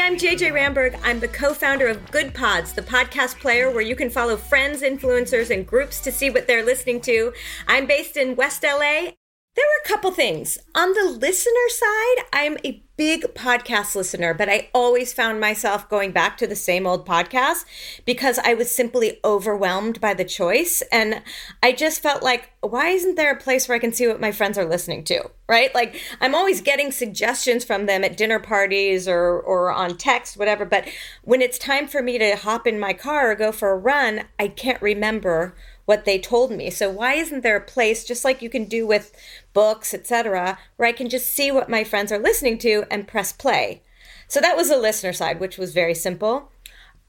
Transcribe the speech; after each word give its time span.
Hi, 0.00 0.06
I'm 0.06 0.16
JJ 0.16 0.52
Ramberg. 0.52 0.98
I'm 1.02 1.20
the 1.20 1.28
co 1.28 1.52
founder 1.52 1.86
of 1.86 2.10
Goodpods, 2.10 2.74
the 2.74 2.80
podcast 2.80 3.38
player 3.38 3.70
where 3.70 3.82
you 3.82 3.94
can 3.94 4.08
follow 4.08 4.38
friends, 4.38 4.80
influencers, 4.80 5.50
and 5.50 5.66
groups 5.66 6.00
to 6.00 6.10
see 6.10 6.30
what 6.30 6.46
they're 6.46 6.64
listening 6.64 7.02
to. 7.02 7.34
I'm 7.68 7.86
based 7.86 8.16
in 8.16 8.34
West 8.34 8.64
LA. 8.64 9.10
There 9.56 9.64
were 9.64 9.84
a 9.84 9.88
couple 9.88 10.12
things. 10.12 10.58
On 10.76 10.92
the 10.92 11.18
listener 11.18 11.68
side, 11.70 12.24
I'm 12.32 12.56
a 12.64 12.84
big 12.96 13.34
podcast 13.34 13.96
listener, 13.96 14.32
but 14.32 14.48
I 14.48 14.68
always 14.72 15.12
found 15.12 15.40
myself 15.40 15.88
going 15.88 16.12
back 16.12 16.36
to 16.36 16.46
the 16.46 16.54
same 16.54 16.86
old 16.86 17.04
podcast 17.04 17.64
because 18.04 18.38
I 18.38 18.54
was 18.54 18.70
simply 18.70 19.18
overwhelmed 19.24 20.00
by 20.00 20.14
the 20.14 20.24
choice. 20.24 20.82
And 20.92 21.22
I 21.62 21.72
just 21.72 22.00
felt 22.00 22.22
like, 22.22 22.50
why 22.60 22.90
isn't 22.90 23.16
there 23.16 23.32
a 23.32 23.40
place 23.40 23.66
where 23.66 23.74
I 23.74 23.80
can 23.80 23.92
see 23.92 24.06
what 24.06 24.20
my 24.20 24.30
friends 24.30 24.56
are 24.56 24.64
listening 24.64 25.02
to? 25.04 25.30
Right? 25.48 25.74
Like 25.74 26.00
I'm 26.20 26.34
always 26.34 26.60
getting 26.60 26.92
suggestions 26.92 27.64
from 27.64 27.86
them 27.86 28.04
at 28.04 28.16
dinner 28.16 28.38
parties 28.38 29.08
or 29.08 29.40
or 29.40 29.72
on 29.72 29.96
text, 29.96 30.36
whatever. 30.36 30.64
But 30.64 30.86
when 31.24 31.42
it's 31.42 31.58
time 31.58 31.88
for 31.88 32.02
me 32.02 32.18
to 32.18 32.36
hop 32.36 32.68
in 32.68 32.78
my 32.78 32.92
car 32.92 33.32
or 33.32 33.34
go 33.34 33.50
for 33.50 33.70
a 33.70 33.78
run, 33.78 34.24
I 34.38 34.46
can't 34.46 34.80
remember 34.80 35.56
what 35.90 36.04
they 36.04 36.20
told 36.20 36.52
me. 36.52 36.70
So 36.70 36.88
why 36.88 37.14
isn't 37.14 37.40
there 37.42 37.56
a 37.56 37.60
place 37.60 38.04
just 38.04 38.24
like 38.24 38.42
you 38.42 38.48
can 38.48 38.66
do 38.66 38.86
with 38.86 39.10
books, 39.52 39.92
etc., 39.92 40.56
where 40.76 40.88
I 40.88 40.92
can 40.92 41.08
just 41.08 41.26
see 41.26 41.50
what 41.50 41.68
my 41.68 41.82
friends 41.82 42.12
are 42.12 42.18
listening 42.18 42.58
to 42.58 42.84
and 42.92 43.08
press 43.08 43.32
play? 43.32 43.82
So 44.28 44.40
that 44.40 44.56
was 44.56 44.68
the 44.68 44.78
listener 44.78 45.12
side, 45.12 45.40
which 45.40 45.58
was 45.58 45.72
very 45.72 45.96
simple. 45.96 46.52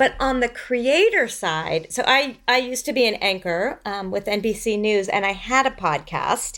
But 0.02 0.16
on 0.20 0.40
the 0.40 0.50
creator 0.50 1.28
side, 1.28 1.94
so 1.94 2.04
I, 2.08 2.38
I 2.48 2.58
used 2.58 2.86
to 2.86 2.92
be 2.92 3.06
an 3.08 3.14
anchor 3.22 3.80
um, 3.86 4.10
with 4.10 4.26
NBC 4.26 4.80
News 4.80 5.08
and 5.08 5.28
I 5.28 5.34
had 5.34 5.68
a 5.68 5.70
podcast 5.70 6.58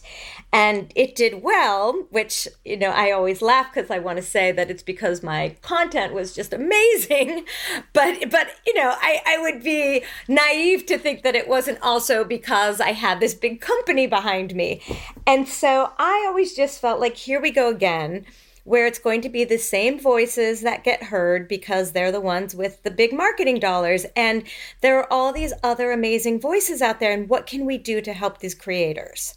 and 0.53 0.89
it 0.95 1.13
did 1.13 1.43
well, 1.43 2.07
which, 2.09 2.47
you 2.63 2.77
know, 2.77 2.91
I 2.91 3.11
always 3.11 3.41
laugh 3.41 3.73
because 3.73 3.91
I 3.91 3.99
want 3.99 4.15
to 4.15 4.23
say 4.23 4.53
that 4.53 4.71
it's 4.71 4.81
because 4.81 5.23
my 5.23 5.57
content 5.61 6.13
was 6.13 6.33
just 6.33 6.53
amazing. 6.53 7.43
But, 7.91 8.31
but 8.31 8.47
you 8.65 8.73
know, 8.75 8.95
I, 9.01 9.21
I 9.25 9.41
would 9.41 9.61
be 9.61 10.03
naive 10.29 10.85
to 10.85 10.97
think 10.97 11.23
that 11.23 11.35
it 11.35 11.49
wasn't 11.49 11.79
also 11.81 12.23
because 12.23 12.79
I 12.79 12.93
had 12.93 13.19
this 13.19 13.33
big 13.33 13.59
company 13.59 14.07
behind 14.07 14.55
me. 14.55 14.81
And 15.27 15.49
so 15.49 15.91
I 15.99 16.23
always 16.27 16.55
just 16.55 16.79
felt 16.79 17.01
like, 17.01 17.17
here 17.17 17.41
we 17.41 17.51
go 17.51 17.69
again 17.69 18.25
where 18.63 18.87
it's 18.87 18.99
going 18.99 19.21
to 19.21 19.29
be 19.29 19.43
the 19.43 19.57
same 19.57 19.99
voices 19.99 20.61
that 20.61 20.83
get 20.83 21.03
heard 21.03 21.47
because 21.47 21.91
they're 21.91 22.11
the 22.11 22.21
ones 22.21 22.55
with 22.55 22.81
the 22.83 22.91
big 22.91 23.11
marketing 23.11 23.59
dollars. 23.59 24.05
And 24.15 24.43
there 24.81 24.97
are 24.99 25.11
all 25.11 25.33
these 25.33 25.53
other 25.63 25.91
amazing 25.91 26.39
voices 26.39 26.81
out 26.81 26.99
there. 26.99 27.11
And 27.11 27.27
what 27.27 27.45
can 27.45 27.65
we 27.65 27.77
do 27.77 28.01
to 28.01 28.13
help 28.13 28.39
these 28.39 28.55
creators? 28.55 29.35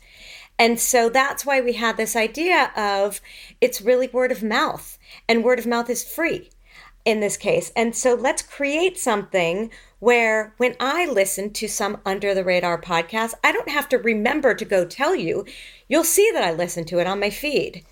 And 0.58 0.80
so 0.80 1.08
that's 1.08 1.44
why 1.44 1.60
we 1.60 1.74
had 1.74 1.96
this 1.96 2.16
idea 2.16 2.72
of 2.76 3.20
it's 3.60 3.82
really 3.82 4.08
word 4.08 4.32
of 4.32 4.42
mouth, 4.42 4.98
and 5.28 5.44
word 5.44 5.58
of 5.58 5.66
mouth 5.66 5.90
is 5.90 6.02
free 6.02 6.50
in 7.04 7.20
this 7.20 7.36
case. 7.36 7.70
And 7.76 7.94
so 7.94 8.14
let's 8.14 8.42
create 8.42 8.98
something 8.98 9.70
where 9.98 10.54
when 10.56 10.74
I 10.80 11.06
listen 11.06 11.52
to 11.54 11.68
some 11.68 12.00
under 12.04 12.34
the 12.34 12.44
radar 12.44 12.80
podcast, 12.80 13.34
I 13.44 13.52
don't 13.52 13.68
have 13.68 13.88
to 13.90 13.98
remember 13.98 14.54
to 14.54 14.64
go 14.64 14.84
tell 14.84 15.14
you. 15.14 15.44
You'll 15.88 16.04
see 16.04 16.30
that 16.32 16.42
I 16.42 16.52
listen 16.52 16.84
to 16.86 16.98
it 16.98 17.06
on 17.06 17.20
my 17.20 17.30
feed. 17.30 17.84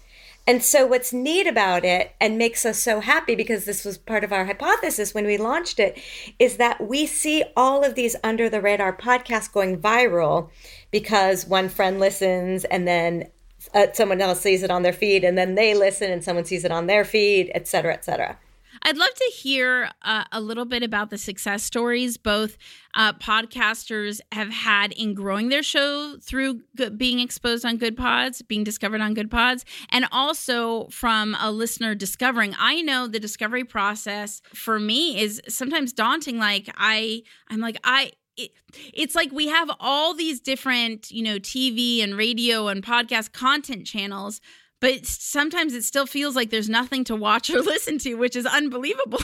And 0.47 0.63
so, 0.63 0.87
what's 0.87 1.13
neat 1.13 1.47
about 1.47 1.85
it 1.85 2.15
and 2.21 2.37
makes 2.37 2.67
us 2.67 2.79
so 2.79 3.01
happy 3.01 3.35
because 3.35 3.65
this 3.65 3.85
was 3.85 3.97
part 3.97 4.25
of 4.25 4.33
our 4.33 4.45
hypothesis 4.45 5.15
when 5.15 5.25
we 5.25 5.39
launched 5.39 5.81
it 5.81 5.99
is 6.39 6.59
that 6.59 6.87
we 6.87 7.07
see 7.07 7.45
all 7.57 7.83
of 7.83 7.95
these 7.95 8.15
under 8.23 8.51
the 8.51 8.61
radar 8.61 8.95
podcasts 8.95 9.51
going 9.51 9.79
viral 9.81 10.51
because 10.91 11.47
one 11.47 11.71
friend 11.71 11.99
listens 11.99 12.65
and 12.65 12.87
then 12.87 13.31
uh, 13.73 13.87
someone 13.95 14.21
else 14.21 14.41
sees 14.41 14.63
it 14.63 14.71
on 14.71 14.83
their 14.83 14.93
feed 14.93 15.25
and 15.25 15.39
then 15.39 15.55
they 15.55 15.75
listen 15.75 16.11
and 16.11 16.23
someone 16.23 16.45
sees 16.45 16.65
it 16.65 16.71
on 16.71 16.87
their 16.87 17.05
feed, 17.05 17.51
et 17.55 17.67
cetera, 17.67 17.95
et 17.95 18.05
cetera. 18.05 18.39
I'd 18.83 18.97
love 18.97 19.15
to 19.15 19.33
hear 19.35 19.91
uh, 20.03 20.25
a 20.33 20.41
little 20.41 20.65
bit 20.65 20.83
about 20.83 21.11
the 21.11 21.19
success 21.19 21.63
stories 21.63 22.17
both 22.17 22.57
uh, 22.95 23.13
podcasters 23.15 24.21
have 24.33 24.51
had 24.51 24.93
in 24.93 25.15
growing 25.15 25.49
their 25.49 25.63
show 25.63 26.17
through 26.23 26.63
being 26.97 27.21
exposed 27.21 27.65
on 27.65 27.79
Goodpods, 27.79 28.47
being 28.47 28.65
discovered 28.65 29.01
on 29.01 29.15
Goodpods, 29.15 29.65
and 29.91 30.07
also 30.13 30.87
from 30.89 31.37
a 31.41 31.51
listener 31.51 31.95
discovering. 31.95 32.55
I 32.59 32.83
know 32.83 33.07
the 33.07 33.21
discovery 33.21 33.65
process 33.65 34.43
for 34.53 34.79
me 34.79 35.21
is 35.21 35.41
sometimes 35.49 35.93
daunting. 35.93 36.39
Like 36.39 36.69
I, 36.77 37.23
I'm 37.49 37.61
like 37.61 37.79
I 37.85 38.13
it, 38.37 38.51
it's 38.93 39.15
like 39.15 39.31
we 39.33 39.49
have 39.49 39.71
all 39.81 40.15
these 40.15 40.41
different, 40.41 41.11
you 41.11 41.23
know, 41.23 41.39
TV 41.39 42.03
and 42.03 42.17
radio 42.17 42.69
and 42.69 42.85
podcast 42.85 43.33
content 43.33 43.87
channels, 43.87 44.41
but 44.85 45.07
sometimes 45.07 45.73
it 45.73 45.83
still 45.83 46.05
feels 46.05 46.37
like 46.37 46.51
there's 46.51 46.69
nothing 46.69 47.05
to 47.05 47.17
watch 47.17 47.49
or 47.49 47.63
listen 47.63 47.97
to, 48.01 48.17
which 48.17 48.37
is 48.37 48.45
unbelievable. 48.45 49.21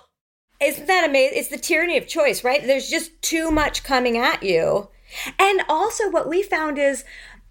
Isn't 0.62 0.88
that 0.88 1.08
amazing? 1.08 1.38
It's 1.38 1.48
the 1.48 1.56
tyranny 1.56 1.96
of 1.96 2.06
choice, 2.06 2.44
right? 2.44 2.62
There's 2.62 2.90
just 2.90 3.22
too 3.22 3.50
much 3.50 3.82
coming 3.82 4.18
at 4.18 4.42
you. 4.42 4.90
And 5.38 5.62
also, 5.70 6.10
what 6.10 6.28
we 6.28 6.42
found 6.42 6.76
is 6.76 7.06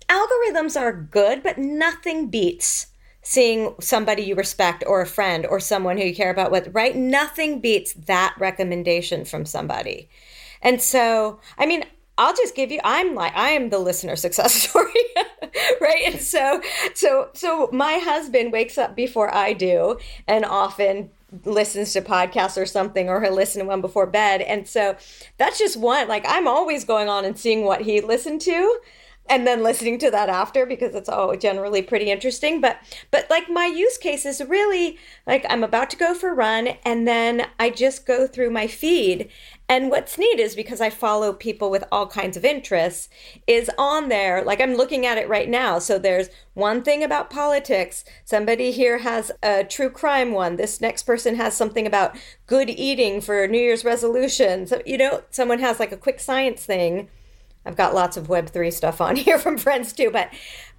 algorithms 0.07 0.79
are 0.79 0.93
good, 0.93 1.41
but 1.41 1.57
nothing 1.57 2.29
beats 2.29 2.85
seeing 3.23 3.73
somebody 3.79 4.21
you 4.21 4.35
respect 4.35 4.83
or 4.85 5.01
a 5.01 5.07
friend 5.07 5.47
or 5.47 5.59
someone 5.59 5.97
who 5.97 6.03
you 6.03 6.16
care 6.16 6.29
about 6.29 6.51
with, 6.51 6.69
right? 6.71 6.95
Nothing 6.95 7.61
beats 7.61 7.93
that 7.93 8.35
recommendation 8.37 9.25
from 9.25 9.43
somebody. 9.47 10.07
And 10.61 10.79
so, 10.79 11.39
I 11.57 11.66
mean, 11.66 11.83
I'll 12.19 12.35
just 12.35 12.53
give 12.53 12.72
you 12.72 12.80
I'm 12.84 13.16
like 13.16 13.35
I 13.35 13.52
am 13.52 13.69
the 13.69 13.80
listener 13.80 14.16
success 14.16 14.53
story 14.69 14.94
right? 15.81 16.03
And 16.06 16.22
so 16.22 16.62
so 16.94 17.30
so 17.34 17.69
my 17.72 17.94
husband 17.97 18.52
wakes 18.52 18.78
up 18.78 18.96
before 18.96 19.34
I 19.34 19.53
do 19.53 19.97
and 20.28 20.46
often 20.46 21.09
listens 21.46 21.94
to 21.94 22.02
podcasts 22.02 22.59
or 22.59 22.66
something 22.66 23.08
or 23.08 23.22
he'll 23.22 23.34
listen 23.34 23.62
to 23.62 23.68
one 23.68 23.81
before 23.81 24.06
bed. 24.06 24.41
And 24.41 24.68
so 24.68 24.97
that's 25.38 25.59
just 25.59 25.78
one 25.78 26.08
like 26.08 26.25
I'm 26.28 26.47
always 26.47 26.84
going 26.84 27.08
on 27.08 27.25
and 27.25 27.38
seeing 27.38 27.66
what 27.66 27.81
he 27.81 28.02
listened 28.02 28.41
to 28.41 28.79
and 29.29 29.46
then 29.46 29.64
listening 29.64 29.97
to 29.99 30.11
that 30.11 30.29
after 30.29 30.66
because 30.66 30.96
it's 30.96 31.09
all 31.09 31.35
generally 31.35 31.81
pretty 31.81 32.11
interesting 32.11 32.59
but 32.59 32.78
but 33.11 33.29
like 33.29 33.49
my 33.49 33.66
use 33.66 33.97
case 33.97 34.26
is 34.26 34.41
really 34.47 34.97
like 35.28 35.46
i'm 35.49 35.64
about 35.64 35.90
to 35.90 35.97
go 35.97 36.14
for 36.14 36.29
a 36.29 36.34
run 36.34 36.67
and 36.84 37.08
then 37.08 37.46
i 37.59 37.70
just 37.70 38.05
go 38.05 38.28
through 38.28 38.49
my 38.49 38.67
feed 38.67 39.29
and 39.70 39.91
what's 39.91 40.17
neat 40.17 40.40
is 40.40 40.55
because 40.55 40.81
I 40.81 40.90
follow 40.90 41.31
people 41.31 41.70
with 41.70 41.84
all 41.91 42.08
kinds 42.08 42.35
of 42.35 42.43
interests, 42.43 43.08
is 43.46 43.70
on 43.78 44.09
there. 44.09 44.43
Like 44.43 44.59
I'm 44.59 44.73
looking 44.73 45.05
at 45.05 45.20
it 45.20 45.29
right 45.29 45.47
now. 45.47 45.78
So 45.78 45.99
there's 45.99 46.29
one 46.55 46.81
thing 46.81 47.03
about 47.03 47.29
politics. 47.29 48.03
Somebody 48.26 48.72
here 48.72 48.97
has 48.97 49.31
a 49.43 49.64
true 49.64 49.91
crime 49.91 50.31
one. 50.31 50.55
This 50.55 50.81
next 50.81 51.03
person 51.03 51.35
has 51.35 51.55
something 51.55 51.85
about 51.85 52.17
good 52.47 52.72
eating 52.72 53.22
for 53.22 53.47
New 53.47 53.59
Year's 53.59 53.85
resolutions. 53.85 54.72
So, 54.72 54.81
you 54.87 54.97
know, 54.97 55.22
someone 55.29 55.59
has 55.59 55.79
like 55.79 55.91
a 55.91 55.97
quick 55.97 56.20
science 56.20 56.66
thing. 56.66 57.08
I've 57.66 57.76
got 57.76 57.94
lots 57.94 58.17
of 58.17 58.28
Web3 58.28 58.72
stuff 58.72 59.02
on 59.02 59.16
here 59.17 59.40
from 59.40 59.58
friends 59.58 59.94
too, 59.94 60.09
but 60.11 60.29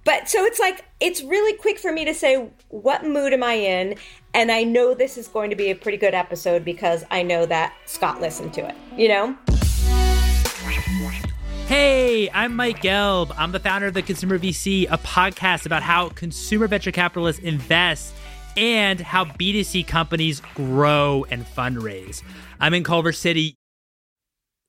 but 0.03 0.27
so 0.27 0.43
it's 0.45 0.59
like 0.59 0.85
it's 0.99 1.21
really 1.21 1.55
quick 1.57 1.77
for 1.77 1.91
me 1.91 2.05
to 2.05 2.13
say 2.13 2.49
what 2.69 3.05
mood 3.05 3.33
am 3.33 3.43
I 3.43 3.53
in 3.53 3.95
and 4.33 4.51
I 4.51 4.63
know 4.63 4.93
this 4.93 5.17
is 5.17 5.27
going 5.27 5.49
to 5.51 5.55
be 5.55 5.69
a 5.69 5.75
pretty 5.75 5.97
good 5.97 6.13
episode 6.13 6.65
because 6.65 7.03
I 7.11 7.21
know 7.21 7.45
that 7.45 7.73
Scott 7.85 8.21
listened 8.21 8.53
to 8.55 8.67
it, 8.67 8.75
you 8.97 9.07
know? 9.07 9.37
Hey, 11.67 12.29
I'm 12.31 12.53
Mike 12.55 12.81
Gelb. 12.81 13.33
I'm 13.37 13.53
the 13.53 13.59
founder 13.59 13.87
of 13.87 13.93
the 13.93 14.01
Consumer 14.01 14.37
VC, 14.37 14.87
a 14.91 14.97
podcast 14.97 15.65
about 15.65 15.83
how 15.83 16.09
consumer 16.09 16.67
venture 16.67 16.91
capitalists 16.91 17.41
invest 17.41 18.13
and 18.57 18.99
how 18.99 19.23
B2C 19.23 19.87
companies 19.87 20.41
grow 20.55 21.25
and 21.29 21.45
fundraise. 21.45 22.23
I'm 22.59 22.73
in 22.73 22.83
Culver 22.83 23.13
City. 23.13 23.55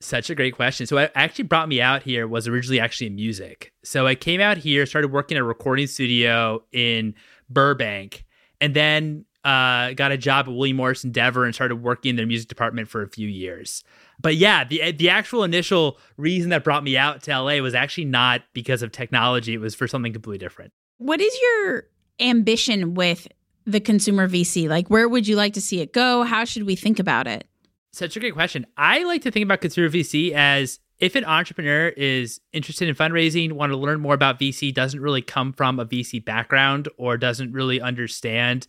Such 0.03 0.31
a 0.31 0.35
great 0.35 0.55
question. 0.55 0.87
So, 0.87 0.97
what 0.97 1.13
actually 1.15 1.45
brought 1.45 1.69
me 1.69 1.81
out 1.81 2.03
here 2.03 2.27
was 2.27 2.49
originally 2.49 2.81
actually 2.81 3.09
in 3.09 3.15
music. 3.15 3.73
So, 3.85 4.07
I 4.07 4.15
came 4.15 4.41
out 4.41 4.59
here, 4.59 4.85
started 4.87 5.13
working 5.13 5.37
at 5.37 5.41
a 5.41 5.45
recording 5.45 5.87
studio 5.87 6.63
in 6.73 7.15
Burbank, 7.49 8.25
and 8.61 8.75
then 8.75 9.25
uh, 9.45 9.93
got 9.93 10.13
a 10.13 10.17
job 10.17 10.47
at 10.49 10.55
William 10.55 10.77
Morris 10.77 11.05
Endeavor 11.05 11.45
and 11.45 11.55
started 11.55 11.77
working 11.77 12.11
in 12.11 12.17
their 12.17 12.27
music 12.27 12.49
department 12.49 12.89
for 12.89 13.03
a 13.03 13.09
few 13.09 13.29
years 13.29 13.83
but 14.23 14.37
yeah, 14.37 14.65
the 14.65 14.93
the 14.93 15.11
actual 15.11 15.45
initial 15.45 15.99
reason 16.17 16.51
that 16.51 16.65
brought 16.65 16.85
me 16.85 16.97
out 16.97 17.23
to 17.25 17.39
LA 17.39 17.57
was 17.57 17.75
actually 17.75 18.05
not 18.07 18.43
because 18.55 18.83
of 18.83 18.93
technology. 18.93 19.55
It 19.55 19.59
was 19.59 19.75
for 19.75 19.89
something 19.89 20.13
completely 20.13 20.39
different. 20.39 20.73
What 20.99 21.21
is 21.21 21.37
your 21.43 21.85
ambition 22.21 22.95
with 22.95 23.27
the 23.67 23.81
consumer 23.81 24.29
VC? 24.29 24.69
Like, 24.69 24.89
where 24.89 25.09
would 25.09 25.27
you 25.27 25.37
like 25.37 25.55
to 25.55 25.61
see 25.61 25.81
it 25.81 25.93
go? 25.93 26.23
How 26.23 26.45
should 26.45 26.63
we 26.63 26.77
think 26.77 26.99
about 27.01 27.27
it? 27.27 27.47
Such 27.93 28.17
a 28.17 28.21
great 28.21 28.35
question. 28.35 28.67
I 28.77 29.05
like 29.05 29.23
to 29.23 29.31
think 29.31 29.45
about 29.45 29.61
consumer 29.61 29.91
VC 29.91 30.33
as 30.33 30.81
if 30.99 31.15
an 31.15 31.25
entrepreneur 31.25 31.89
is 31.89 32.41
interested 32.53 32.89
in 32.89 32.95
fundraising, 32.95 33.53
want 33.53 33.73
to 33.73 33.77
learn 33.77 34.01
more 34.01 34.15
about 34.15 34.39
VC, 34.39 34.73
doesn't 34.73 35.01
really 35.01 35.21
come 35.21 35.53
from 35.53 35.79
a 35.79 35.85
VC 35.85 36.25
background 36.25 36.89
or 36.97 37.17
doesn't 37.17 37.53
really 37.53 37.81
understand 37.81 38.67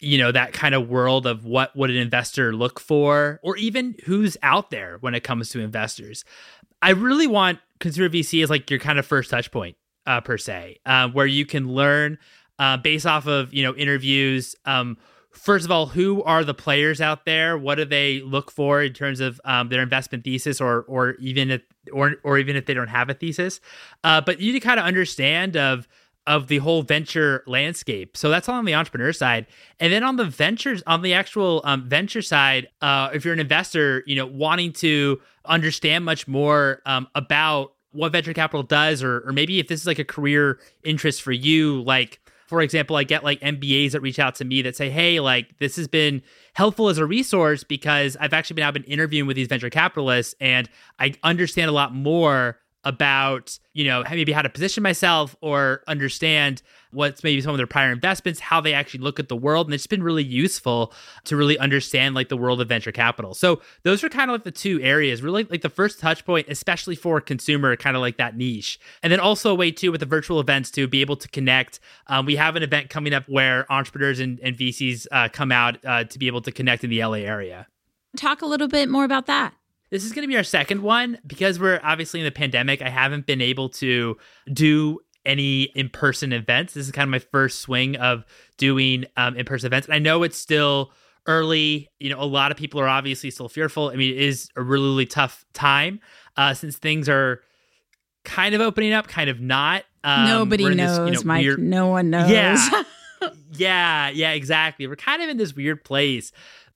you 0.00 0.18
know 0.18 0.30
that 0.30 0.52
kind 0.52 0.74
of 0.74 0.88
world 0.88 1.26
of 1.26 1.44
what 1.44 1.74
would 1.76 1.90
an 1.90 1.96
investor 1.96 2.54
look 2.54 2.78
for 2.78 3.40
or 3.42 3.56
even 3.56 3.94
who's 4.04 4.36
out 4.42 4.70
there 4.70 4.98
when 5.00 5.14
it 5.14 5.24
comes 5.24 5.48
to 5.48 5.60
investors 5.60 6.24
i 6.82 6.90
really 6.90 7.26
want 7.26 7.58
consumer 7.80 8.08
vc 8.08 8.42
as 8.42 8.50
like 8.50 8.70
your 8.70 8.78
kind 8.78 8.98
of 8.98 9.06
first 9.06 9.30
touch 9.30 9.50
point 9.50 9.76
uh, 10.06 10.20
per 10.20 10.36
se 10.36 10.78
uh, 10.84 11.08
where 11.08 11.26
you 11.26 11.46
can 11.46 11.72
learn 11.72 12.18
uh, 12.58 12.76
based 12.76 13.06
off 13.06 13.26
of 13.26 13.52
you 13.54 13.62
know 13.62 13.74
interviews 13.74 14.54
um, 14.66 14.96
first 15.36 15.64
of 15.64 15.70
all 15.70 15.86
who 15.86 16.22
are 16.24 16.44
the 16.44 16.54
players 16.54 17.00
out 17.00 17.24
there 17.24 17.56
what 17.56 17.76
do 17.76 17.84
they 17.84 18.20
look 18.22 18.50
for 18.50 18.82
in 18.82 18.92
terms 18.92 19.20
of 19.20 19.40
um, 19.44 19.68
their 19.68 19.82
investment 19.82 20.24
thesis 20.24 20.60
or 20.60 20.82
or 20.82 21.12
even 21.14 21.50
if 21.50 21.62
or 21.92 22.14
or 22.24 22.38
even 22.38 22.56
if 22.56 22.66
they 22.66 22.74
don't 22.74 22.88
have 22.88 23.08
a 23.10 23.14
thesis 23.14 23.60
uh, 24.04 24.20
but 24.20 24.40
you 24.40 24.52
need 24.52 24.60
to 24.60 24.66
kind 24.66 24.80
of 24.80 24.86
understand 24.86 25.56
of 25.56 25.86
of 26.26 26.48
the 26.48 26.58
whole 26.58 26.82
venture 26.82 27.44
landscape. 27.46 28.16
So 28.16 28.28
that's 28.28 28.48
all 28.48 28.56
on 28.56 28.64
the 28.64 28.74
entrepreneur 28.74 29.12
side. 29.12 29.46
And 29.78 29.92
then 29.92 30.02
on 30.02 30.16
the 30.16 30.24
ventures, 30.24 30.82
on 30.86 31.02
the 31.02 31.14
actual 31.14 31.60
um, 31.64 31.88
venture 31.88 32.22
side, 32.22 32.68
uh, 32.80 33.10
if 33.14 33.24
you're 33.24 33.34
an 33.34 33.40
investor, 33.40 34.02
you 34.06 34.16
know, 34.16 34.26
wanting 34.26 34.72
to 34.74 35.20
understand 35.44 36.04
much 36.04 36.26
more 36.26 36.82
um, 36.84 37.06
about 37.14 37.74
what 37.92 38.12
venture 38.12 38.34
capital 38.34 38.64
does, 38.64 39.02
or, 39.02 39.20
or 39.20 39.32
maybe 39.32 39.60
if 39.60 39.68
this 39.68 39.80
is 39.80 39.86
like 39.86 40.00
a 40.00 40.04
career 40.04 40.58
interest 40.82 41.22
for 41.22 41.32
you, 41.32 41.82
like, 41.82 42.20
for 42.46 42.60
example, 42.60 42.96
I 42.96 43.04
get 43.04 43.24
like 43.24 43.40
MBAs 43.40 43.92
that 43.92 44.00
reach 44.00 44.18
out 44.18 44.34
to 44.36 44.44
me 44.44 44.62
that 44.62 44.76
say, 44.76 44.90
hey, 44.90 45.20
like, 45.20 45.58
this 45.58 45.76
has 45.76 45.88
been 45.88 46.22
helpful 46.54 46.88
as 46.88 46.98
a 46.98 47.06
resource 47.06 47.64
because 47.64 48.16
I've 48.20 48.32
actually 48.32 48.54
been 48.54 48.64
out 48.64 48.74
been 48.74 48.84
interviewing 48.84 49.26
with 49.26 49.36
these 49.36 49.48
venture 49.48 49.70
capitalists 49.70 50.34
and 50.40 50.68
I 50.98 51.14
understand 51.22 51.68
a 51.68 51.72
lot 51.72 51.94
more 51.94 52.58
about, 52.84 53.58
you 53.72 53.84
know, 53.84 54.04
maybe 54.08 54.30
how 54.30 54.42
to 54.42 54.48
position 54.48 54.82
myself 54.82 55.34
or 55.40 55.82
understand 55.88 56.62
what's 56.96 57.22
maybe 57.22 57.42
some 57.42 57.50
of 57.52 57.58
their 57.58 57.66
prior 57.66 57.92
investments, 57.92 58.40
how 58.40 58.60
they 58.60 58.72
actually 58.72 59.00
look 59.00 59.20
at 59.20 59.28
the 59.28 59.36
world. 59.36 59.66
And 59.66 59.74
it's 59.74 59.86
been 59.86 60.02
really 60.02 60.24
useful 60.24 60.94
to 61.24 61.36
really 61.36 61.58
understand 61.58 62.14
like 62.14 62.30
the 62.30 62.38
world 62.38 62.60
of 62.60 62.68
venture 62.68 62.90
capital. 62.90 63.34
So 63.34 63.60
those 63.82 64.02
are 64.02 64.08
kind 64.08 64.30
of 64.30 64.34
like 64.34 64.44
the 64.44 64.50
two 64.50 64.80
areas, 64.80 65.22
really 65.22 65.44
like 65.44 65.60
the 65.60 65.68
first 65.68 66.00
touch 66.00 66.24
point, 66.24 66.46
especially 66.48 66.96
for 66.96 67.20
consumer, 67.20 67.76
kind 67.76 67.96
of 67.96 68.00
like 68.00 68.16
that 68.16 68.36
niche. 68.36 68.80
And 69.02 69.12
then 69.12 69.20
also 69.20 69.50
a 69.50 69.54
way 69.54 69.70
too 69.70 69.92
with 69.92 70.00
the 70.00 70.06
virtual 70.06 70.40
events 70.40 70.70
to 70.72 70.88
be 70.88 71.02
able 71.02 71.16
to 71.16 71.28
connect. 71.28 71.80
Um, 72.06 72.24
we 72.24 72.36
have 72.36 72.56
an 72.56 72.62
event 72.62 72.88
coming 72.88 73.12
up 73.12 73.24
where 73.28 73.70
entrepreneurs 73.70 74.18
and, 74.18 74.40
and 74.40 74.56
VCs 74.56 75.06
uh, 75.12 75.28
come 75.30 75.52
out 75.52 75.76
uh, 75.84 76.04
to 76.04 76.18
be 76.18 76.26
able 76.26 76.40
to 76.40 76.50
connect 76.50 76.82
in 76.82 76.88
the 76.88 77.04
LA 77.04 77.18
area. 77.18 77.66
Talk 78.16 78.40
a 78.40 78.46
little 78.46 78.68
bit 78.68 78.88
more 78.88 79.04
about 79.04 79.26
that. 79.26 79.52
This 79.90 80.04
is 80.04 80.12
going 80.12 80.22
to 80.22 80.28
be 80.28 80.36
our 80.36 80.42
second 80.42 80.82
one 80.82 81.18
because 81.26 81.60
we're 81.60 81.80
obviously 81.82 82.18
in 82.18 82.24
the 82.24 82.32
pandemic. 82.32 82.82
I 82.82 82.88
haven't 82.88 83.26
been 83.26 83.40
able 83.40 83.68
to 83.70 84.16
do 84.52 84.98
any 85.26 85.64
in-person 85.74 86.32
events. 86.32 86.74
This 86.74 86.86
is 86.86 86.92
kind 86.92 87.08
of 87.08 87.10
my 87.10 87.18
first 87.18 87.60
swing 87.60 87.96
of 87.96 88.24
doing 88.56 89.04
um, 89.16 89.36
in-person 89.36 89.66
events. 89.66 89.86
And 89.86 89.94
I 89.94 89.98
know 89.98 90.22
it's 90.22 90.38
still 90.38 90.92
early. 91.26 91.90
You 91.98 92.10
know, 92.10 92.20
a 92.20 92.24
lot 92.24 92.50
of 92.50 92.56
people 92.56 92.80
are 92.80 92.88
obviously 92.88 93.30
still 93.30 93.48
fearful. 93.48 93.90
I 93.90 93.96
mean, 93.96 94.14
it 94.14 94.22
is 94.22 94.48
a 94.56 94.62
really, 94.62 94.88
really 94.88 95.06
tough 95.06 95.44
time 95.52 96.00
uh, 96.36 96.54
since 96.54 96.78
things 96.78 97.08
are 97.08 97.42
kind 98.24 98.54
of 98.54 98.60
opening 98.60 98.92
up, 98.92 99.08
kind 99.08 99.28
of 99.28 99.40
not. 99.40 99.84
Um, 100.04 100.26
Nobody 100.26 100.74
knows, 100.74 100.98
this, 100.98 101.08
you 101.08 101.14
know, 101.14 101.22
Mike. 101.24 101.42
Weird... 101.42 101.58
No 101.58 101.88
one 101.88 102.10
knows. 102.10 102.30
Yeah. 102.30 102.82
yeah, 103.52 104.08
yeah, 104.10 104.32
exactly. 104.32 104.86
We're 104.86 104.96
kind 104.96 105.22
of 105.22 105.28
in 105.28 105.36
this 105.36 105.54
weird 105.54 105.84
place. 105.84 106.32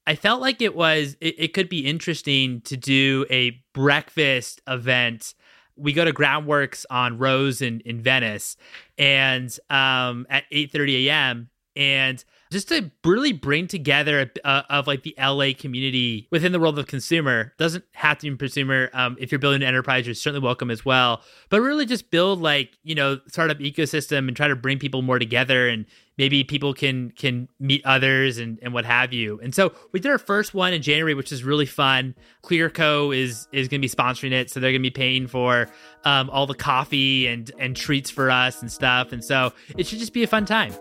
I 0.07 0.15
felt 0.15 0.41
like 0.41 0.63
it 0.63 0.75
was 0.75 1.17
it, 1.21 1.35
it 1.39 1.53
could 1.53 1.69
be 1.69 1.87
interesting 1.87 2.63
to 2.63 2.77
do 2.77 3.27
a 3.31 3.63
breakfast 3.75 4.61
event 4.67 5.35
we 5.77 5.93
go 5.93 6.05
to 6.05 6.13
groundworks 6.13 6.85
on 6.91 7.19
rose 7.19 7.63
in, 7.63 7.81
in 7.81 8.01
venice 8.01 8.57
and 8.99 9.57
um, 9.71 10.27
at 10.31 10.45
8.30 10.53 11.07
a.m 11.07 11.51
and 11.77 12.25
just 12.51 12.69
to 12.69 12.91
really 13.05 13.33
bring 13.33 13.67
together 13.67 14.31
of 14.45 14.87
like 14.87 15.03
the 15.03 15.15
LA 15.19 15.51
community 15.57 16.27
within 16.31 16.53
the 16.53 16.59
world 16.59 16.79
of 16.79 16.87
consumer. 16.87 17.55
Doesn't 17.59 17.85
have 17.93 18.19
to 18.19 18.31
be 18.31 18.37
consumer. 18.37 18.91
Um, 18.93 19.17
if 19.21 19.31
you're 19.31 19.39
building 19.39 19.63
an 19.63 19.69
enterprise, 19.69 20.07
you're 20.07 20.15
certainly 20.15 20.45
welcome 20.45 20.71
as 20.71 20.85
well. 20.85 21.23
But 21.49 21.61
really, 21.61 21.87
just 21.87 22.11
build 22.11 22.41
like 22.41 22.77
you 22.83 22.95
know 22.95 23.21
startup 23.29 23.59
ecosystem 23.59 24.29
and 24.29 24.37
try 24.37 24.49
to 24.49 24.57
bring 24.57 24.79
people 24.79 25.03
more 25.03 25.19
together 25.19 25.69
and 25.69 25.87
maybe 26.19 26.45
people 26.45 26.75
can 26.75 27.11
can 27.13 27.49
meet 27.59 27.85
others 27.87 28.39
and 28.39 28.59
and 28.63 28.75
what 28.75 28.85
have 28.85 29.13
you. 29.13 29.41
And 29.43 29.55
so 29.55 29.73
we 29.93 30.01
did 30.01 30.11
our 30.11 30.19
first 30.19 30.53
one 30.53 30.73
in 30.73 30.83
January, 30.83 31.15
which 31.15 31.33
is 31.33 31.45
really 31.45 31.67
fun. 31.67 32.15
Clearco 32.43 33.17
is 33.17 33.49
is 33.53 33.69
going 33.69 33.81
to 33.81 33.89
be 33.89 33.89
sponsoring 33.89 34.33
it, 34.33 34.51
so 34.51 34.61
they're 34.61 34.73
going 34.73 34.83
to 34.83 34.87
be 34.87 34.91
paying 34.91 35.29
for 35.29 35.69
um, 36.05 36.29
all 36.31 36.47
the 36.47 36.55
coffee 36.55 37.27
and 37.27 37.51
and 37.59 37.77
treats 37.77 38.11
for 38.11 38.31
us 38.31 38.61
and 38.61 38.71
stuff. 38.71 39.13
And 39.13 39.25
so 39.25 39.53
it 39.79 39.87
should 39.87 40.01
just 40.01 40.13
be 40.13 40.25
a 40.25 40.27
fun 40.27 40.45
time. 40.45 40.75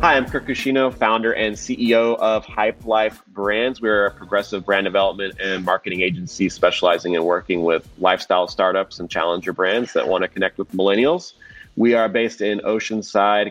Hi, 0.00 0.16
I'm 0.16 0.26
Curt 0.26 0.46
Cuscino, 0.46 0.94
founder 0.94 1.32
and 1.32 1.56
CEO 1.56 2.16
of 2.18 2.44
Hype 2.44 2.84
Life 2.84 3.20
Brands. 3.26 3.80
We're 3.80 4.06
a 4.06 4.10
progressive 4.12 4.64
brand 4.64 4.84
development 4.84 5.34
and 5.40 5.64
marketing 5.64 6.02
agency 6.02 6.48
specializing 6.48 7.14
in 7.14 7.24
working 7.24 7.64
with 7.64 7.88
lifestyle 7.98 8.46
startups 8.46 9.00
and 9.00 9.10
challenger 9.10 9.52
brands 9.52 9.94
that 9.94 10.06
want 10.06 10.22
to 10.22 10.28
connect 10.28 10.56
with 10.56 10.70
millennials. 10.70 11.32
We 11.74 11.94
are 11.94 12.08
based 12.08 12.40
in 12.40 12.60
Oceanside. 12.60 13.50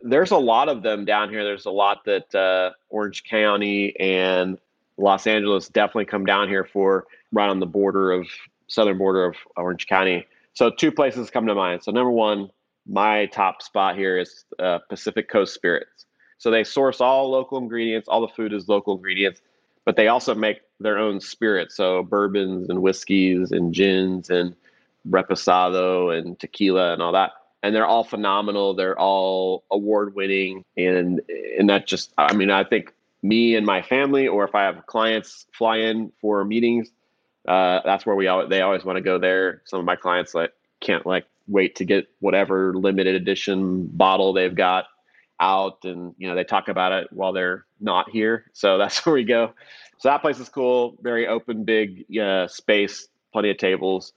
There's 0.00 0.30
a 0.30 0.38
lot 0.38 0.68
of 0.68 0.84
them 0.84 1.04
down 1.04 1.30
here. 1.30 1.42
There's 1.42 1.66
a 1.66 1.72
lot 1.72 2.04
that 2.04 2.32
uh, 2.32 2.70
Orange 2.88 3.24
County 3.24 3.98
and 3.98 4.56
Los 4.98 5.26
Angeles 5.26 5.68
definitely 5.68 6.04
come 6.04 6.24
down 6.24 6.48
here 6.48 6.64
for 6.64 7.08
right 7.32 7.50
on 7.50 7.58
the 7.58 7.66
border 7.66 8.12
of 8.12 8.28
southern 8.68 8.98
border 8.98 9.24
of 9.24 9.34
Orange 9.56 9.88
County. 9.88 10.28
So 10.54 10.70
two 10.70 10.92
places 10.92 11.28
come 11.28 11.48
to 11.48 11.56
mind. 11.56 11.82
So 11.82 11.90
number 11.90 12.12
one, 12.12 12.50
my 12.86 13.26
top 13.26 13.62
spot 13.62 13.96
here 13.96 14.18
is 14.18 14.44
uh, 14.58 14.78
Pacific 14.88 15.28
Coast 15.28 15.54
Spirits. 15.54 16.06
So 16.38 16.50
they 16.50 16.64
source 16.64 17.00
all 17.00 17.30
local 17.30 17.58
ingredients. 17.58 18.08
All 18.08 18.22
the 18.22 18.28
food 18.28 18.52
is 18.52 18.68
local 18.68 18.96
ingredients, 18.96 19.42
but 19.84 19.96
they 19.96 20.08
also 20.08 20.34
make 20.34 20.62
their 20.80 20.98
own 20.98 21.20
spirits. 21.20 21.76
So 21.76 22.02
bourbons 22.02 22.70
and 22.70 22.80
whiskeys 22.80 23.52
and 23.52 23.74
gins 23.74 24.30
and 24.30 24.56
reposado 25.08 26.16
and 26.16 26.38
tequila 26.38 26.94
and 26.94 27.02
all 27.02 27.12
that. 27.12 27.32
And 27.62 27.74
they're 27.74 27.86
all 27.86 28.04
phenomenal. 28.04 28.72
They're 28.72 28.98
all 28.98 29.64
award 29.70 30.14
winning. 30.14 30.64
And, 30.78 31.20
and 31.58 31.68
that 31.68 31.86
just, 31.86 32.12
I 32.16 32.32
mean, 32.32 32.50
I 32.50 32.64
think 32.64 32.94
me 33.22 33.54
and 33.54 33.66
my 33.66 33.82
family, 33.82 34.26
or 34.26 34.44
if 34.44 34.54
I 34.54 34.62
have 34.62 34.86
clients 34.86 35.46
fly 35.52 35.76
in 35.76 36.10
for 36.22 36.42
meetings, 36.42 36.90
uh, 37.46 37.80
that's 37.84 38.06
where 38.06 38.16
we 38.16 38.28
all, 38.28 38.48
they 38.48 38.62
always 38.62 38.82
want 38.82 38.96
to 38.96 39.02
go 39.02 39.18
there. 39.18 39.60
Some 39.66 39.78
of 39.78 39.84
my 39.84 39.96
clients 39.96 40.34
like 40.34 40.54
can't 40.80 41.04
like 41.04 41.26
wait 41.50 41.76
to 41.76 41.84
get 41.84 42.08
whatever 42.20 42.74
limited 42.74 43.14
edition 43.14 43.86
bottle 43.86 44.32
they've 44.32 44.54
got 44.54 44.86
out 45.40 45.84
and 45.84 46.14
you 46.18 46.28
know 46.28 46.34
they 46.34 46.44
talk 46.44 46.68
about 46.68 46.92
it 46.92 47.08
while 47.12 47.32
they're 47.32 47.66
not 47.80 48.10
here. 48.10 48.46
So 48.52 48.78
that's 48.82 49.04
where 49.04 49.14
we 49.14 49.24
go. 49.24 49.52
So 49.98 50.08
that 50.08 50.22
place 50.22 50.38
is 50.38 50.48
cool. 50.48 50.96
Very 51.02 51.26
open 51.26 51.64
big 51.64 52.04
uh, 52.18 52.48
space 52.48 53.08
plenty 53.32 53.50
of 53.50 53.58
tables. 53.58 54.12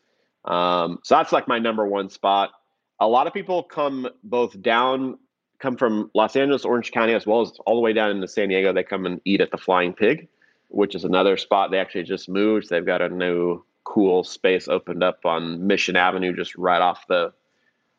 Um, 0.46 1.00
so 1.04 1.16
that's 1.16 1.32
like 1.32 1.48
my 1.48 1.60
number 1.60 1.86
one 1.86 2.10
spot. 2.10 2.52
A 3.00 3.08
lot 3.08 3.28
of 3.28 3.34
people 3.34 3.64
come 3.64 4.08
both 4.24 4.62
down 4.62 5.18
come 5.60 5.78
from 5.78 6.12
los 6.14 6.36
angeles 6.36 6.66
orange 6.66 6.92
county 6.92 7.14
as 7.14 7.26
well 7.26 7.40
as 7.40 7.52
all 7.66 7.76
the 7.76 7.82
way 7.82 7.94
down 7.94 8.12
into 8.12 8.28
san 8.28 8.50
diego. 8.50 8.74
They 8.74 8.84
come 8.84 9.06
and 9.06 9.22
eat 9.24 9.40
at 9.40 9.52
the 9.52 9.58
flying 9.58 9.94
pig 9.94 10.28
which 10.74 10.96
is 10.96 11.04
another 11.04 11.38
spot 11.38 11.70
they 11.70 11.78
actually 11.78 12.04
just 12.04 12.28
moved. 12.28 12.68
They've 12.68 12.86
got 12.86 13.02
a 13.02 13.10
new 13.10 13.64
cool 13.84 14.24
space 14.24 14.68
opened 14.68 15.04
up 15.04 15.26
on 15.26 15.68
Mission 15.68 15.96
Avenue, 15.96 16.36
just 16.36 16.56
right 16.56 16.82
off 16.82 17.06
the 17.08 17.34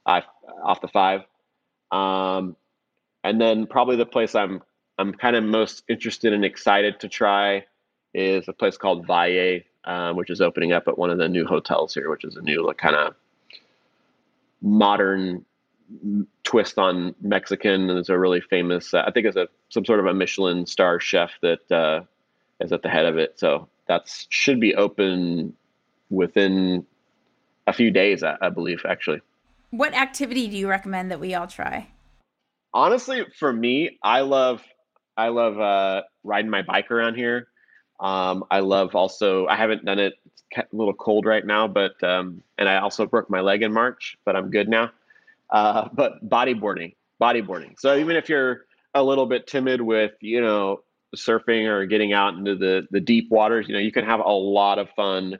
I 0.06 0.22
off 0.62 0.80
the 0.80 0.88
five. 0.88 1.22
Um, 1.90 2.56
and 3.22 3.40
then 3.40 3.66
probably 3.66 3.96
the 3.96 4.06
place 4.06 4.34
I'm 4.34 4.62
I'm 4.98 5.12
kind 5.12 5.36
of 5.36 5.44
most 5.44 5.84
interested 5.88 6.32
and 6.32 6.44
excited 6.44 7.00
to 7.00 7.08
try 7.08 7.64
is 8.12 8.46
a 8.48 8.52
place 8.52 8.76
called 8.76 9.06
Valle, 9.06 9.60
um, 9.84 10.16
which 10.16 10.30
is 10.30 10.40
opening 10.40 10.72
up 10.72 10.86
at 10.86 10.96
one 10.96 11.10
of 11.10 11.18
the 11.18 11.28
new 11.28 11.44
hotels 11.44 11.94
here, 11.94 12.10
which 12.10 12.24
is 12.24 12.36
a 12.36 12.42
new 12.42 12.64
like, 12.64 12.78
kind 12.78 12.94
of 12.94 13.14
modern 14.62 15.44
twist 16.44 16.78
on 16.78 17.14
Mexican. 17.20 17.90
And 17.90 17.98
it's 17.98 18.08
a 18.08 18.18
really 18.18 18.40
famous, 18.40 18.94
uh, 18.94 19.04
I 19.06 19.10
think 19.10 19.26
it's 19.26 19.36
a 19.36 19.48
some 19.68 19.84
sort 19.84 20.00
of 20.00 20.06
a 20.06 20.14
Michelin 20.14 20.66
star 20.66 21.00
chef 21.00 21.32
that 21.42 21.72
uh, 21.72 22.04
is 22.60 22.72
at 22.72 22.82
the 22.82 22.88
head 22.88 23.06
of 23.06 23.18
it. 23.18 23.38
So 23.38 23.68
that 23.88 24.08
should 24.28 24.60
be 24.60 24.74
open 24.74 25.54
within 26.14 26.86
a 27.66 27.72
few 27.72 27.90
days, 27.90 28.22
I, 28.22 28.36
I 28.40 28.48
believe, 28.48 28.82
actually. 28.88 29.20
What 29.70 29.94
activity 29.94 30.46
do 30.48 30.56
you 30.56 30.68
recommend 30.68 31.10
that 31.10 31.20
we 31.20 31.34
all 31.34 31.46
try? 31.46 31.88
Honestly, 32.72 33.24
for 33.38 33.52
me, 33.52 33.98
I 34.02 34.20
love 34.20 34.62
I 35.16 35.28
love 35.28 35.58
uh, 35.60 36.02
riding 36.24 36.50
my 36.50 36.62
bike 36.62 36.90
around 36.90 37.14
here. 37.14 37.48
Um, 38.00 38.44
I 38.50 38.60
love 38.60 38.94
also. 38.94 39.46
I 39.46 39.56
haven't 39.56 39.84
done 39.84 39.98
it. 39.98 40.14
It's 40.26 40.42
a 40.56 40.76
little 40.76 40.94
cold 40.94 41.24
right 41.24 41.44
now, 41.44 41.68
but 41.68 42.02
um, 42.02 42.42
and 42.58 42.68
I 42.68 42.78
also 42.78 43.06
broke 43.06 43.30
my 43.30 43.40
leg 43.40 43.62
in 43.62 43.72
March, 43.72 44.16
but 44.24 44.36
I'm 44.36 44.50
good 44.50 44.68
now. 44.68 44.90
Uh, 45.50 45.88
but 45.92 46.28
bodyboarding, 46.28 46.94
bodyboarding. 47.20 47.78
So 47.78 47.96
even 47.96 48.16
if 48.16 48.28
you're 48.28 48.66
a 48.94 49.02
little 49.02 49.26
bit 49.26 49.46
timid 49.46 49.80
with 49.80 50.12
you 50.20 50.40
know 50.40 50.82
surfing 51.16 51.66
or 51.66 51.86
getting 51.86 52.12
out 52.12 52.34
into 52.34 52.56
the 52.56 52.86
the 52.90 53.00
deep 53.00 53.30
waters, 53.30 53.66
you 53.68 53.74
know 53.74 53.80
you 53.80 53.92
can 53.92 54.04
have 54.04 54.20
a 54.20 54.32
lot 54.32 54.78
of 54.78 54.88
fun 54.90 55.38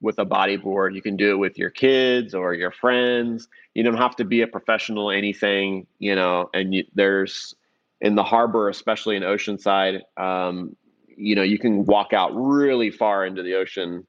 with 0.00 0.18
a 0.18 0.26
bodyboard. 0.26 0.94
You 0.94 1.02
can 1.02 1.16
do 1.16 1.32
it 1.32 1.36
with 1.36 1.58
your 1.58 1.70
kids 1.70 2.34
or 2.34 2.54
your 2.54 2.70
friends. 2.70 3.48
You 3.74 3.82
don't 3.82 3.96
have 3.96 4.16
to 4.16 4.24
be 4.24 4.42
a 4.42 4.46
professional 4.46 5.10
anything, 5.10 5.86
you 5.98 6.14
know. 6.14 6.50
And 6.52 6.74
you, 6.74 6.84
there's 6.94 7.54
in 8.00 8.14
the 8.14 8.22
harbor, 8.22 8.68
especially 8.68 9.16
in 9.16 9.22
Oceanside, 9.22 10.02
um, 10.16 10.76
you 11.16 11.34
know, 11.34 11.42
you 11.42 11.58
can 11.58 11.86
walk 11.86 12.12
out 12.12 12.30
really 12.34 12.90
far 12.90 13.24
into 13.24 13.42
the 13.42 13.54
ocean 13.54 14.06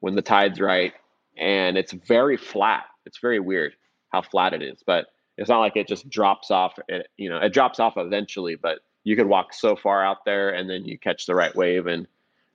when 0.00 0.14
the 0.14 0.22
tide's 0.22 0.60
right, 0.60 0.92
and 1.38 1.78
it's 1.78 1.92
very 1.92 2.36
flat. 2.36 2.84
It's 3.06 3.18
very 3.18 3.40
weird 3.40 3.74
how 4.10 4.22
flat 4.22 4.52
it 4.52 4.62
is, 4.62 4.82
but 4.84 5.06
it's 5.38 5.48
not 5.48 5.60
like 5.60 5.76
it 5.76 5.88
just 5.88 6.08
drops 6.08 6.50
off. 6.50 6.78
It, 6.88 7.08
you 7.16 7.30
know, 7.30 7.38
it 7.38 7.52
drops 7.52 7.80
off 7.80 7.94
eventually, 7.96 8.56
but 8.56 8.80
you 9.04 9.16
could 9.16 9.26
walk 9.26 9.54
so 9.54 9.74
far 9.74 10.04
out 10.04 10.24
there, 10.26 10.50
and 10.50 10.68
then 10.68 10.84
you 10.84 10.98
catch 10.98 11.26
the 11.26 11.34
right 11.34 11.54
wave 11.56 11.86
and 11.86 12.06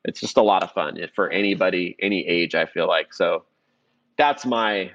it's 0.05 0.19
just 0.19 0.38
a 0.38 0.41
lot 0.41 0.63
of 0.63 0.71
fun 0.71 0.97
for 1.15 1.29
anybody, 1.29 1.95
any 2.00 2.25
age. 2.27 2.55
I 2.55 2.65
feel 2.65 2.88
like 2.88 3.13
so. 3.13 3.43
That's 4.17 4.45
my 4.45 4.91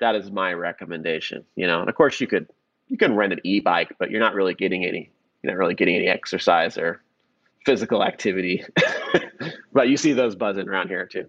that 0.00 0.14
is 0.14 0.30
my 0.30 0.52
recommendation. 0.52 1.44
You 1.56 1.66
know, 1.66 1.80
and 1.80 1.88
of 1.88 1.94
course 1.94 2.20
you 2.20 2.26
could 2.26 2.48
you 2.88 2.96
can 2.96 3.16
rent 3.16 3.32
an 3.32 3.40
e-bike, 3.44 3.94
but 3.98 4.10
you're 4.10 4.20
not 4.20 4.34
really 4.34 4.54
getting 4.54 4.84
any 4.84 5.10
you're 5.42 5.52
not 5.52 5.58
really 5.58 5.74
getting 5.74 5.96
any 5.96 6.06
exercise 6.06 6.78
or 6.78 7.02
physical 7.66 8.02
activity. 8.02 8.64
but 9.72 9.88
you 9.88 9.96
see 9.96 10.12
those 10.12 10.36
buzzing 10.36 10.68
around 10.68 10.88
here 10.88 11.06
too. 11.06 11.28